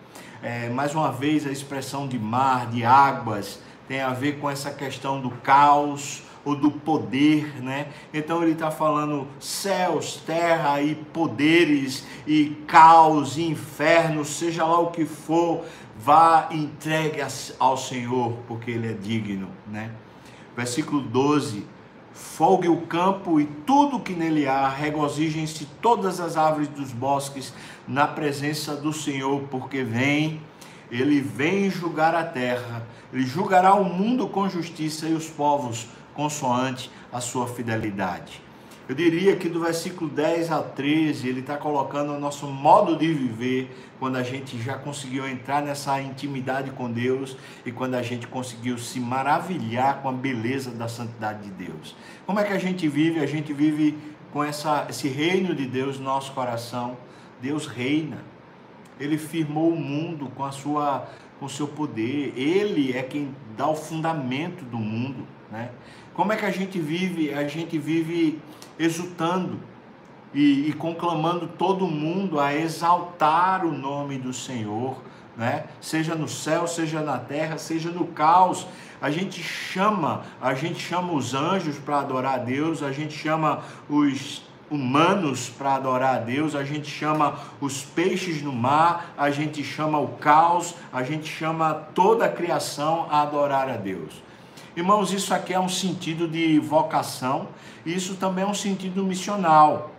é, 0.47 0.69
mais 0.69 0.95
uma 0.95 1.11
vez, 1.11 1.45
a 1.45 1.51
expressão 1.51 2.07
de 2.07 2.17
mar, 2.17 2.67
de 2.67 2.85
águas, 2.85 3.59
tem 3.85 3.99
a 3.99 4.13
ver 4.13 4.39
com 4.39 4.49
essa 4.49 4.71
questão 4.71 5.19
do 5.19 5.29
caos 5.29 6.23
ou 6.45 6.55
do 6.55 6.71
poder, 6.71 7.61
né? 7.61 7.89
Então 8.13 8.41
ele 8.41 8.53
está 8.53 8.71
falando 8.71 9.27
céus, 9.41 10.23
terra 10.25 10.81
e 10.81 10.95
poderes 10.95 12.07
e 12.25 12.63
caos 12.65 13.37
e 13.37 13.43
inferno, 13.43 14.23
seja 14.23 14.63
lá 14.63 14.79
o 14.79 14.89
que 14.89 15.03
for, 15.03 15.65
vá 15.99 16.47
entregue 16.51 17.19
ao 17.59 17.75
Senhor, 17.75 18.31
porque 18.47 18.71
Ele 18.71 18.91
é 18.91 18.93
digno, 18.93 19.49
né? 19.67 19.91
Versículo 20.55 21.01
12 21.01 21.65
folgue 22.17 22.67
o 22.67 22.81
campo 22.81 23.39
e 23.39 23.45
tudo 23.45 23.99
que 23.99 24.13
nele 24.13 24.47
há, 24.47 24.67
regozijem-se 24.67 25.65
todas 25.81 26.19
as 26.19 26.35
árvores 26.35 26.67
dos 26.67 26.91
bosques 26.91 27.53
na 27.87 28.07
presença 28.07 28.75
do 28.75 28.91
Senhor, 28.91 29.43
porque 29.51 29.83
vem, 29.83 30.41
ele 30.91 31.21
vem 31.21 31.69
julgar 31.69 32.15
a 32.15 32.23
terra, 32.23 32.85
ele 33.13 33.25
julgará 33.25 33.75
o 33.75 33.85
mundo 33.85 34.27
com 34.27 34.49
justiça 34.49 35.07
e 35.07 35.13
os 35.13 35.27
povos 35.27 35.87
consoante 36.15 36.91
a 37.13 37.21
sua 37.21 37.47
fidelidade. 37.47 38.46
Eu 38.87 38.95
diria 38.95 39.35
que 39.35 39.49
do 39.49 39.59
versículo 39.59 40.09
10 40.09 40.49
a 40.49 40.63
13, 40.63 41.27
ele 41.27 41.41
está 41.41 41.57
colocando 41.57 42.13
o 42.13 42.19
nosso 42.19 42.47
modo 42.47 42.95
de 42.95 43.13
viver 43.13 43.69
quando 43.99 44.15
a 44.15 44.23
gente 44.23 44.57
já 44.61 44.77
conseguiu 44.77 45.27
entrar 45.27 45.61
nessa 45.61 46.01
intimidade 46.01 46.71
com 46.71 46.89
Deus 46.89 47.35
e 47.65 47.71
quando 47.71 47.95
a 47.95 48.01
gente 48.01 48.27
conseguiu 48.27 48.77
se 48.77 48.97
maravilhar 48.97 50.01
com 50.01 50.07
a 50.07 50.13
beleza 50.13 50.71
da 50.71 50.87
santidade 50.87 51.43
de 51.43 51.65
Deus. 51.65 51.97
Como 52.25 52.39
é 52.39 52.45
que 52.45 52.53
a 52.53 52.57
gente 52.57 52.87
vive? 52.87 53.19
A 53.19 53.25
gente 53.25 53.51
vive 53.51 53.97
com 54.31 54.41
essa, 54.41 54.87
esse 54.89 55.09
reino 55.09 55.53
de 55.53 55.65
Deus 55.65 55.99
no 55.99 56.05
nosso 56.05 56.31
coração. 56.31 56.95
Deus 57.41 57.67
reina. 57.67 58.23
Ele 58.97 59.17
firmou 59.17 59.69
o 59.69 59.75
mundo 59.75 60.31
com 60.33 60.45
a 60.45 60.51
sua 60.51 61.09
com 61.39 61.45
o 61.45 61.49
seu 61.49 61.67
poder. 61.67 62.33
Ele 62.35 62.97
é 62.97 63.03
quem 63.03 63.35
dá 63.55 63.67
o 63.67 63.75
fundamento 63.75 64.63
do 64.65 64.77
mundo, 64.77 65.27
né? 65.51 65.69
Como 66.13 66.33
é 66.33 66.35
que 66.35 66.45
a 66.45 66.51
gente 66.51 66.79
vive? 66.79 67.33
A 67.33 67.47
gente 67.47 67.77
vive 67.77 68.39
exultando 68.79 69.59
e, 70.33 70.69
e 70.69 70.73
conclamando 70.73 71.47
todo 71.47 71.87
mundo 71.87 72.39
a 72.39 72.53
exaltar 72.53 73.65
o 73.65 73.71
nome 73.71 74.17
do 74.17 74.33
Senhor, 74.33 75.01
né? 75.35 75.65
Seja 75.79 76.15
no 76.15 76.27
céu, 76.27 76.67
seja 76.67 77.01
na 77.01 77.17
terra, 77.17 77.57
seja 77.57 77.89
no 77.91 78.07
caos. 78.07 78.67
A 78.99 79.11
gente 79.11 79.41
chama, 79.41 80.23
a 80.41 80.53
gente 80.55 80.79
chama 80.79 81.13
os 81.13 81.33
anjos 81.35 81.77
para 81.77 81.99
adorar 81.99 82.35
a 82.35 82.37
Deus, 82.37 82.81
a 82.81 82.91
gente 82.91 83.15
chama 83.15 83.61
os 83.87 84.41
humanos 84.69 85.49
para 85.49 85.75
adorar 85.75 86.15
a 86.15 86.19
Deus, 86.19 86.55
a 86.55 86.63
gente 86.63 86.89
chama 86.89 87.39
os 87.61 87.83
peixes 87.83 88.41
no 88.41 88.51
mar, 88.51 89.13
a 89.17 89.29
gente 89.29 89.63
chama 89.63 89.99
o 89.99 90.09
caos, 90.17 90.75
a 90.91 91.03
gente 91.03 91.31
chama 91.31 91.73
toda 91.93 92.25
a 92.25 92.29
criação 92.29 93.07
a 93.09 93.21
adorar 93.21 93.69
a 93.69 93.77
Deus. 93.77 94.26
Irmãos, 94.77 95.11
isso 95.11 95.33
aqui 95.33 95.55
é 95.55 95.59
um 95.59 95.67
sentido 95.67 96.27
de 96.27 96.59
vocação, 96.59 97.47
e 97.83 97.95
isso 97.95 98.13
também 98.13 98.43
é 98.43 98.47
um 98.47 98.53
sentido 98.53 99.03
missional. 99.03 99.89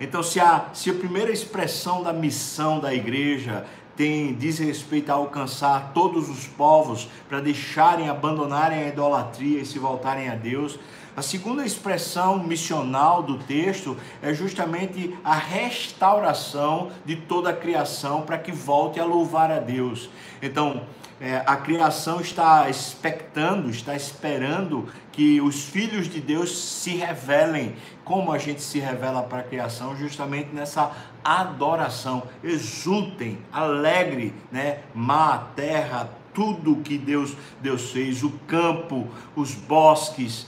Então, 0.00 0.22
se 0.22 0.38
a, 0.38 0.66
se 0.72 0.88
a 0.88 0.94
primeira 0.94 1.32
expressão 1.32 2.00
da 2.00 2.12
missão 2.12 2.78
da 2.78 2.94
igreja 2.94 3.66
tem, 3.96 4.34
diz 4.34 4.60
respeito 4.60 5.10
a 5.10 5.14
alcançar 5.14 5.90
todos 5.92 6.28
os 6.28 6.46
povos 6.46 7.08
para 7.28 7.40
deixarem, 7.40 8.08
abandonarem 8.08 8.84
a 8.84 8.86
idolatria 8.86 9.60
e 9.60 9.66
se 9.66 9.80
voltarem 9.80 10.28
a 10.28 10.36
Deus, 10.36 10.78
a 11.16 11.20
segunda 11.20 11.66
expressão 11.66 12.38
missional 12.38 13.20
do 13.20 13.36
texto 13.36 13.96
é 14.22 14.32
justamente 14.32 15.12
a 15.24 15.34
restauração 15.34 16.92
de 17.04 17.16
toda 17.16 17.50
a 17.50 17.52
criação 17.52 18.22
para 18.22 18.38
que 18.38 18.52
volte 18.52 19.00
a 19.00 19.04
louvar 19.04 19.50
a 19.50 19.58
Deus. 19.58 20.08
Então, 20.40 20.82
é, 21.20 21.42
a 21.44 21.54
criação 21.54 22.18
está 22.18 22.70
expectando, 22.70 23.68
está 23.68 23.94
esperando 23.94 24.88
que 25.12 25.38
os 25.38 25.66
filhos 25.66 26.08
de 26.08 26.18
Deus 26.18 26.56
se 26.56 26.96
revelem, 26.96 27.76
como 28.04 28.32
a 28.32 28.38
gente 28.38 28.62
se 28.62 28.78
revela 28.78 29.22
para 29.22 29.40
a 29.40 29.42
criação, 29.42 29.94
justamente 29.94 30.48
nessa 30.54 30.90
adoração. 31.22 32.22
Exultem, 32.42 33.38
alegre, 33.52 34.32
né? 34.50 34.78
Mar, 34.94 35.52
terra, 35.54 36.08
tudo 36.32 36.76
que 36.76 36.96
Deus, 36.96 37.36
Deus 37.60 37.90
fez, 37.90 38.22
o 38.22 38.30
campo, 38.46 39.06
os 39.36 39.54
bosques. 39.54 40.46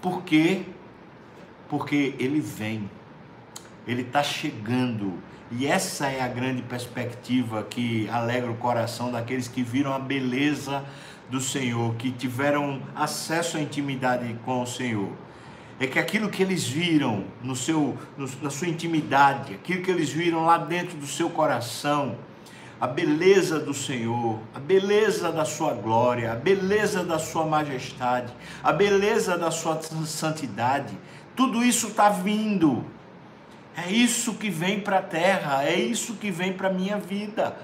Por 0.00 0.22
quê? 0.24 0.62
Porque 1.68 2.16
Ele 2.18 2.40
vem, 2.40 2.90
Ele 3.86 4.02
está 4.02 4.24
chegando 4.24 5.22
e 5.58 5.66
essa 5.66 6.06
é 6.06 6.22
a 6.22 6.28
grande 6.28 6.62
perspectiva 6.62 7.62
que 7.62 8.08
alegra 8.08 8.50
o 8.50 8.56
coração 8.56 9.12
daqueles 9.12 9.48
que 9.48 9.62
viram 9.62 9.92
a 9.92 9.98
beleza 9.98 10.82
do 11.28 11.40
Senhor, 11.40 11.94
que 11.96 12.10
tiveram 12.10 12.80
acesso 12.94 13.58
à 13.58 13.60
intimidade 13.60 14.34
com 14.44 14.62
o 14.62 14.66
Senhor. 14.66 15.10
É 15.78 15.86
que 15.86 15.98
aquilo 15.98 16.30
que 16.30 16.42
eles 16.42 16.66
viram 16.66 17.24
no 17.42 17.54
seu, 17.54 17.98
no, 18.16 18.28
na 18.40 18.50
sua 18.50 18.68
intimidade, 18.68 19.54
aquilo 19.54 19.82
que 19.82 19.90
eles 19.90 20.10
viram 20.10 20.46
lá 20.46 20.56
dentro 20.56 20.96
do 20.96 21.06
seu 21.06 21.28
coração, 21.28 22.16
a 22.80 22.86
beleza 22.86 23.60
do 23.60 23.74
Senhor, 23.74 24.38
a 24.54 24.58
beleza 24.58 25.30
da 25.30 25.44
sua 25.44 25.74
glória, 25.74 26.32
a 26.32 26.34
beleza 26.34 27.04
da 27.04 27.18
sua 27.18 27.44
majestade, 27.44 28.32
a 28.62 28.72
beleza 28.72 29.36
da 29.36 29.50
sua 29.50 29.80
santidade, 29.82 30.96
tudo 31.36 31.62
isso 31.62 31.88
está 31.88 32.08
vindo 32.08 32.84
é 33.76 33.90
isso 33.90 34.34
que 34.34 34.50
vem 34.50 34.80
para 34.80 34.98
a 34.98 35.02
terra, 35.02 35.64
é 35.64 35.74
isso 35.74 36.14
que 36.14 36.30
vem 36.30 36.52
para 36.52 36.68
a 36.68 36.72
minha 36.72 36.98
vida. 36.98 37.56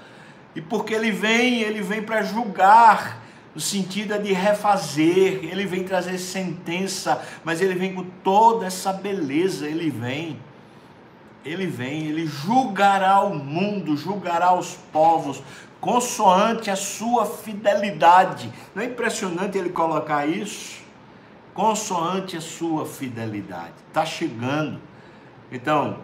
E 0.55 0.61
porque 0.61 0.93
ele 0.93 1.11
vem, 1.11 1.61
ele 1.61 1.81
vem 1.81 2.01
para 2.01 2.23
julgar, 2.23 3.21
no 3.53 3.61
sentido 3.61 4.17
de 4.19 4.33
refazer, 4.33 5.39
ele 5.43 5.65
vem 5.65 5.83
trazer 5.83 6.17
sentença, 6.17 7.21
mas 7.43 7.61
ele 7.61 7.75
vem 7.75 7.93
com 7.93 8.03
toda 8.23 8.65
essa 8.65 8.91
beleza, 8.93 9.67
ele 9.67 9.89
vem. 9.89 10.39
Ele 11.45 11.65
vem, 11.65 12.07
ele 12.07 12.25
julgará 12.25 13.21
o 13.21 13.33
mundo, 13.33 13.95
julgará 13.95 14.53
os 14.53 14.75
povos, 14.91 15.41
consoante 15.79 16.69
a 16.69 16.75
sua 16.75 17.25
fidelidade. 17.25 18.51
Não 18.75 18.83
é 18.83 18.85
impressionante 18.85 19.57
ele 19.57 19.69
colocar 19.69 20.27
isso? 20.27 20.79
Consoante 21.53 22.35
a 22.35 22.41
sua 22.41 22.85
fidelidade. 22.85 23.73
Está 23.87 24.05
chegando. 24.05 24.79
Então, 25.51 25.97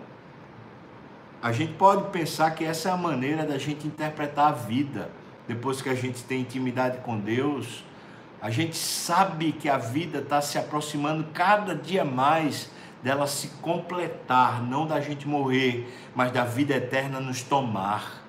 a 1.42 1.52
gente 1.52 1.74
pode 1.74 2.10
pensar 2.10 2.52
que 2.52 2.66
essa 2.66 2.90
é 2.90 2.92
a 2.92 2.98
maneira 2.98 3.46
da 3.46 3.60
gente 3.60 3.86
interpretar 3.86 4.48
a 4.48 4.52
vida. 4.52 5.12
Depois 5.48 5.80
que 5.80 5.90
a 5.90 5.94
gente 5.94 6.24
tem 6.24 6.42
intimidade 6.42 6.98
com 7.00 7.20
Deus, 7.20 7.84
a 8.42 8.50
gente 8.50 8.76
sabe 8.76 9.52
que 9.52 9.70
a 9.70 9.78
vida 9.78 10.18
está 10.18 10.42
se 10.42 10.58
aproximando 10.58 11.26
cada 11.34 11.76
dia 11.76 12.04
mais 12.04 12.72
dela 13.04 13.28
se 13.28 13.50
completar, 13.62 14.64
não 14.64 14.88
da 14.88 15.00
gente 15.00 15.28
morrer, 15.28 15.88
mas 16.16 16.32
da 16.32 16.44
vida 16.44 16.74
eterna 16.74 17.20
nos 17.20 17.44
tomar. 17.44 18.24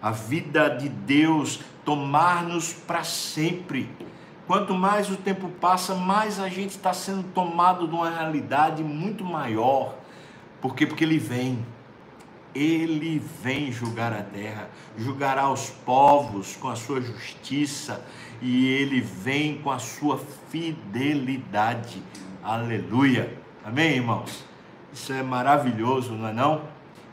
A 0.00 0.10
vida 0.10 0.70
de 0.70 0.88
Deus 0.88 1.60
tomar-nos 1.84 2.72
para 2.72 3.04
sempre. 3.04 3.90
Quanto 4.46 4.72
mais 4.72 5.10
o 5.10 5.16
tempo 5.16 5.50
passa, 5.60 5.94
mais 5.94 6.40
a 6.40 6.48
gente 6.48 6.70
está 6.70 6.94
sendo 6.94 7.24
tomado 7.34 7.86
de 7.86 7.94
uma 7.94 8.08
realidade 8.08 8.82
muito 8.82 9.22
maior 9.22 9.97
por 10.60 10.74
quê? 10.74 10.86
Porque 10.86 11.04
ele 11.04 11.18
vem. 11.18 11.64
Ele 12.54 13.22
vem 13.42 13.70
julgar 13.70 14.12
a 14.12 14.22
terra, 14.22 14.68
julgará 14.96 15.50
os 15.52 15.70
povos 15.70 16.56
com 16.56 16.68
a 16.68 16.74
sua 16.74 17.00
justiça 17.00 18.04
e 18.40 18.66
ele 18.66 19.00
vem 19.00 19.58
com 19.58 19.70
a 19.70 19.78
sua 19.78 20.18
fidelidade. 20.48 22.02
Aleluia. 22.42 23.32
Amém, 23.64 23.96
irmãos? 23.96 24.44
Isso 24.92 25.12
é 25.12 25.22
maravilhoso, 25.22 26.14
não 26.14 26.28
é 26.28 26.32
não? 26.32 26.62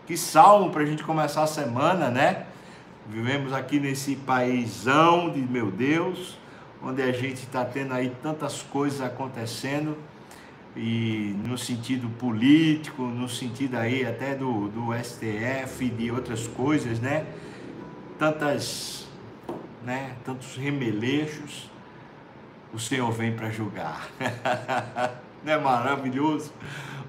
Que 0.07 0.15
salmo 0.17 0.71
para 0.71 0.83
a 0.83 0.85
gente 0.85 1.03
começar 1.03 1.43
a 1.43 1.47
semana, 1.47 2.09
né? 2.09 2.45
Vivemos 3.07 3.53
aqui 3.53 3.79
nesse 3.79 4.15
paísão 4.15 5.29
de 5.29 5.41
meu 5.41 5.69
Deus, 5.69 6.39
onde 6.81 7.01
a 7.01 7.11
gente 7.11 7.43
está 7.43 7.65
tendo 7.65 7.93
aí 7.93 8.11
tantas 8.23 8.61
coisas 8.63 9.01
acontecendo 9.01 9.97
e 10.75 11.35
no 11.45 11.57
sentido 11.57 12.09
político, 12.09 13.03
no 13.03 13.29
sentido 13.29 13.75
aí 13.75 14.05
até 14.05 14.35
do, 14.35 14.67
do 14.67 14.93
STF 14.93 15.85
e 15.85 15.89
de 15.89 16.11
outras 16.11 16.47
coisas, 16.47 16.99
né? 16.99 17.25
Tantas, 18.19 19.07
né? 19.83 20.15
Tantos 20.25 20.57
remeleixos, 20.57 21.69
o 22.73 22.79
Senhor 22.79 23.11
vem 23.11 23.33
para 23.33 23.49
julgar. 23.49 24.09
Não 25.43 25.53
é 25.53 25.57
maravilhoso? 25.57 26.51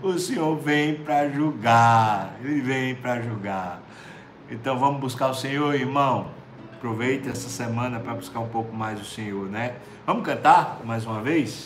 O 0.03 0.19
Senhor 0.19 0.57
vem 0.57 0.95
para 0.97 1.29
julgar, 1.29 2.37
Ele 2.45 2.61
vem 2.61 2.95
para 2.95 3.21
julgar. 3.21 3.81
Então 4.49 4.79
vamos 4.79 5.01
buscar 5.01 5.29
o 5.29 5.35
Senhor, 5.35 5.75
irmão. 5.75 6.31
Aproveite 6.75 7.29
essa 7.29 7.49
semana 7.49 7.99
para 7.99 8.15
buscar 8.15 8.39
um 8.41 8.49
pouco 8.49 8.77
mais 8.77 9.01
o 9.01 9.05
Senhor, 9.05 9.49
né? 9.49 9.77
Vamos 10.07 10.25
cantar 10.25 10.83
mais 10.85 11.05
uma 11.05 11.21
vez? 11.23 11.65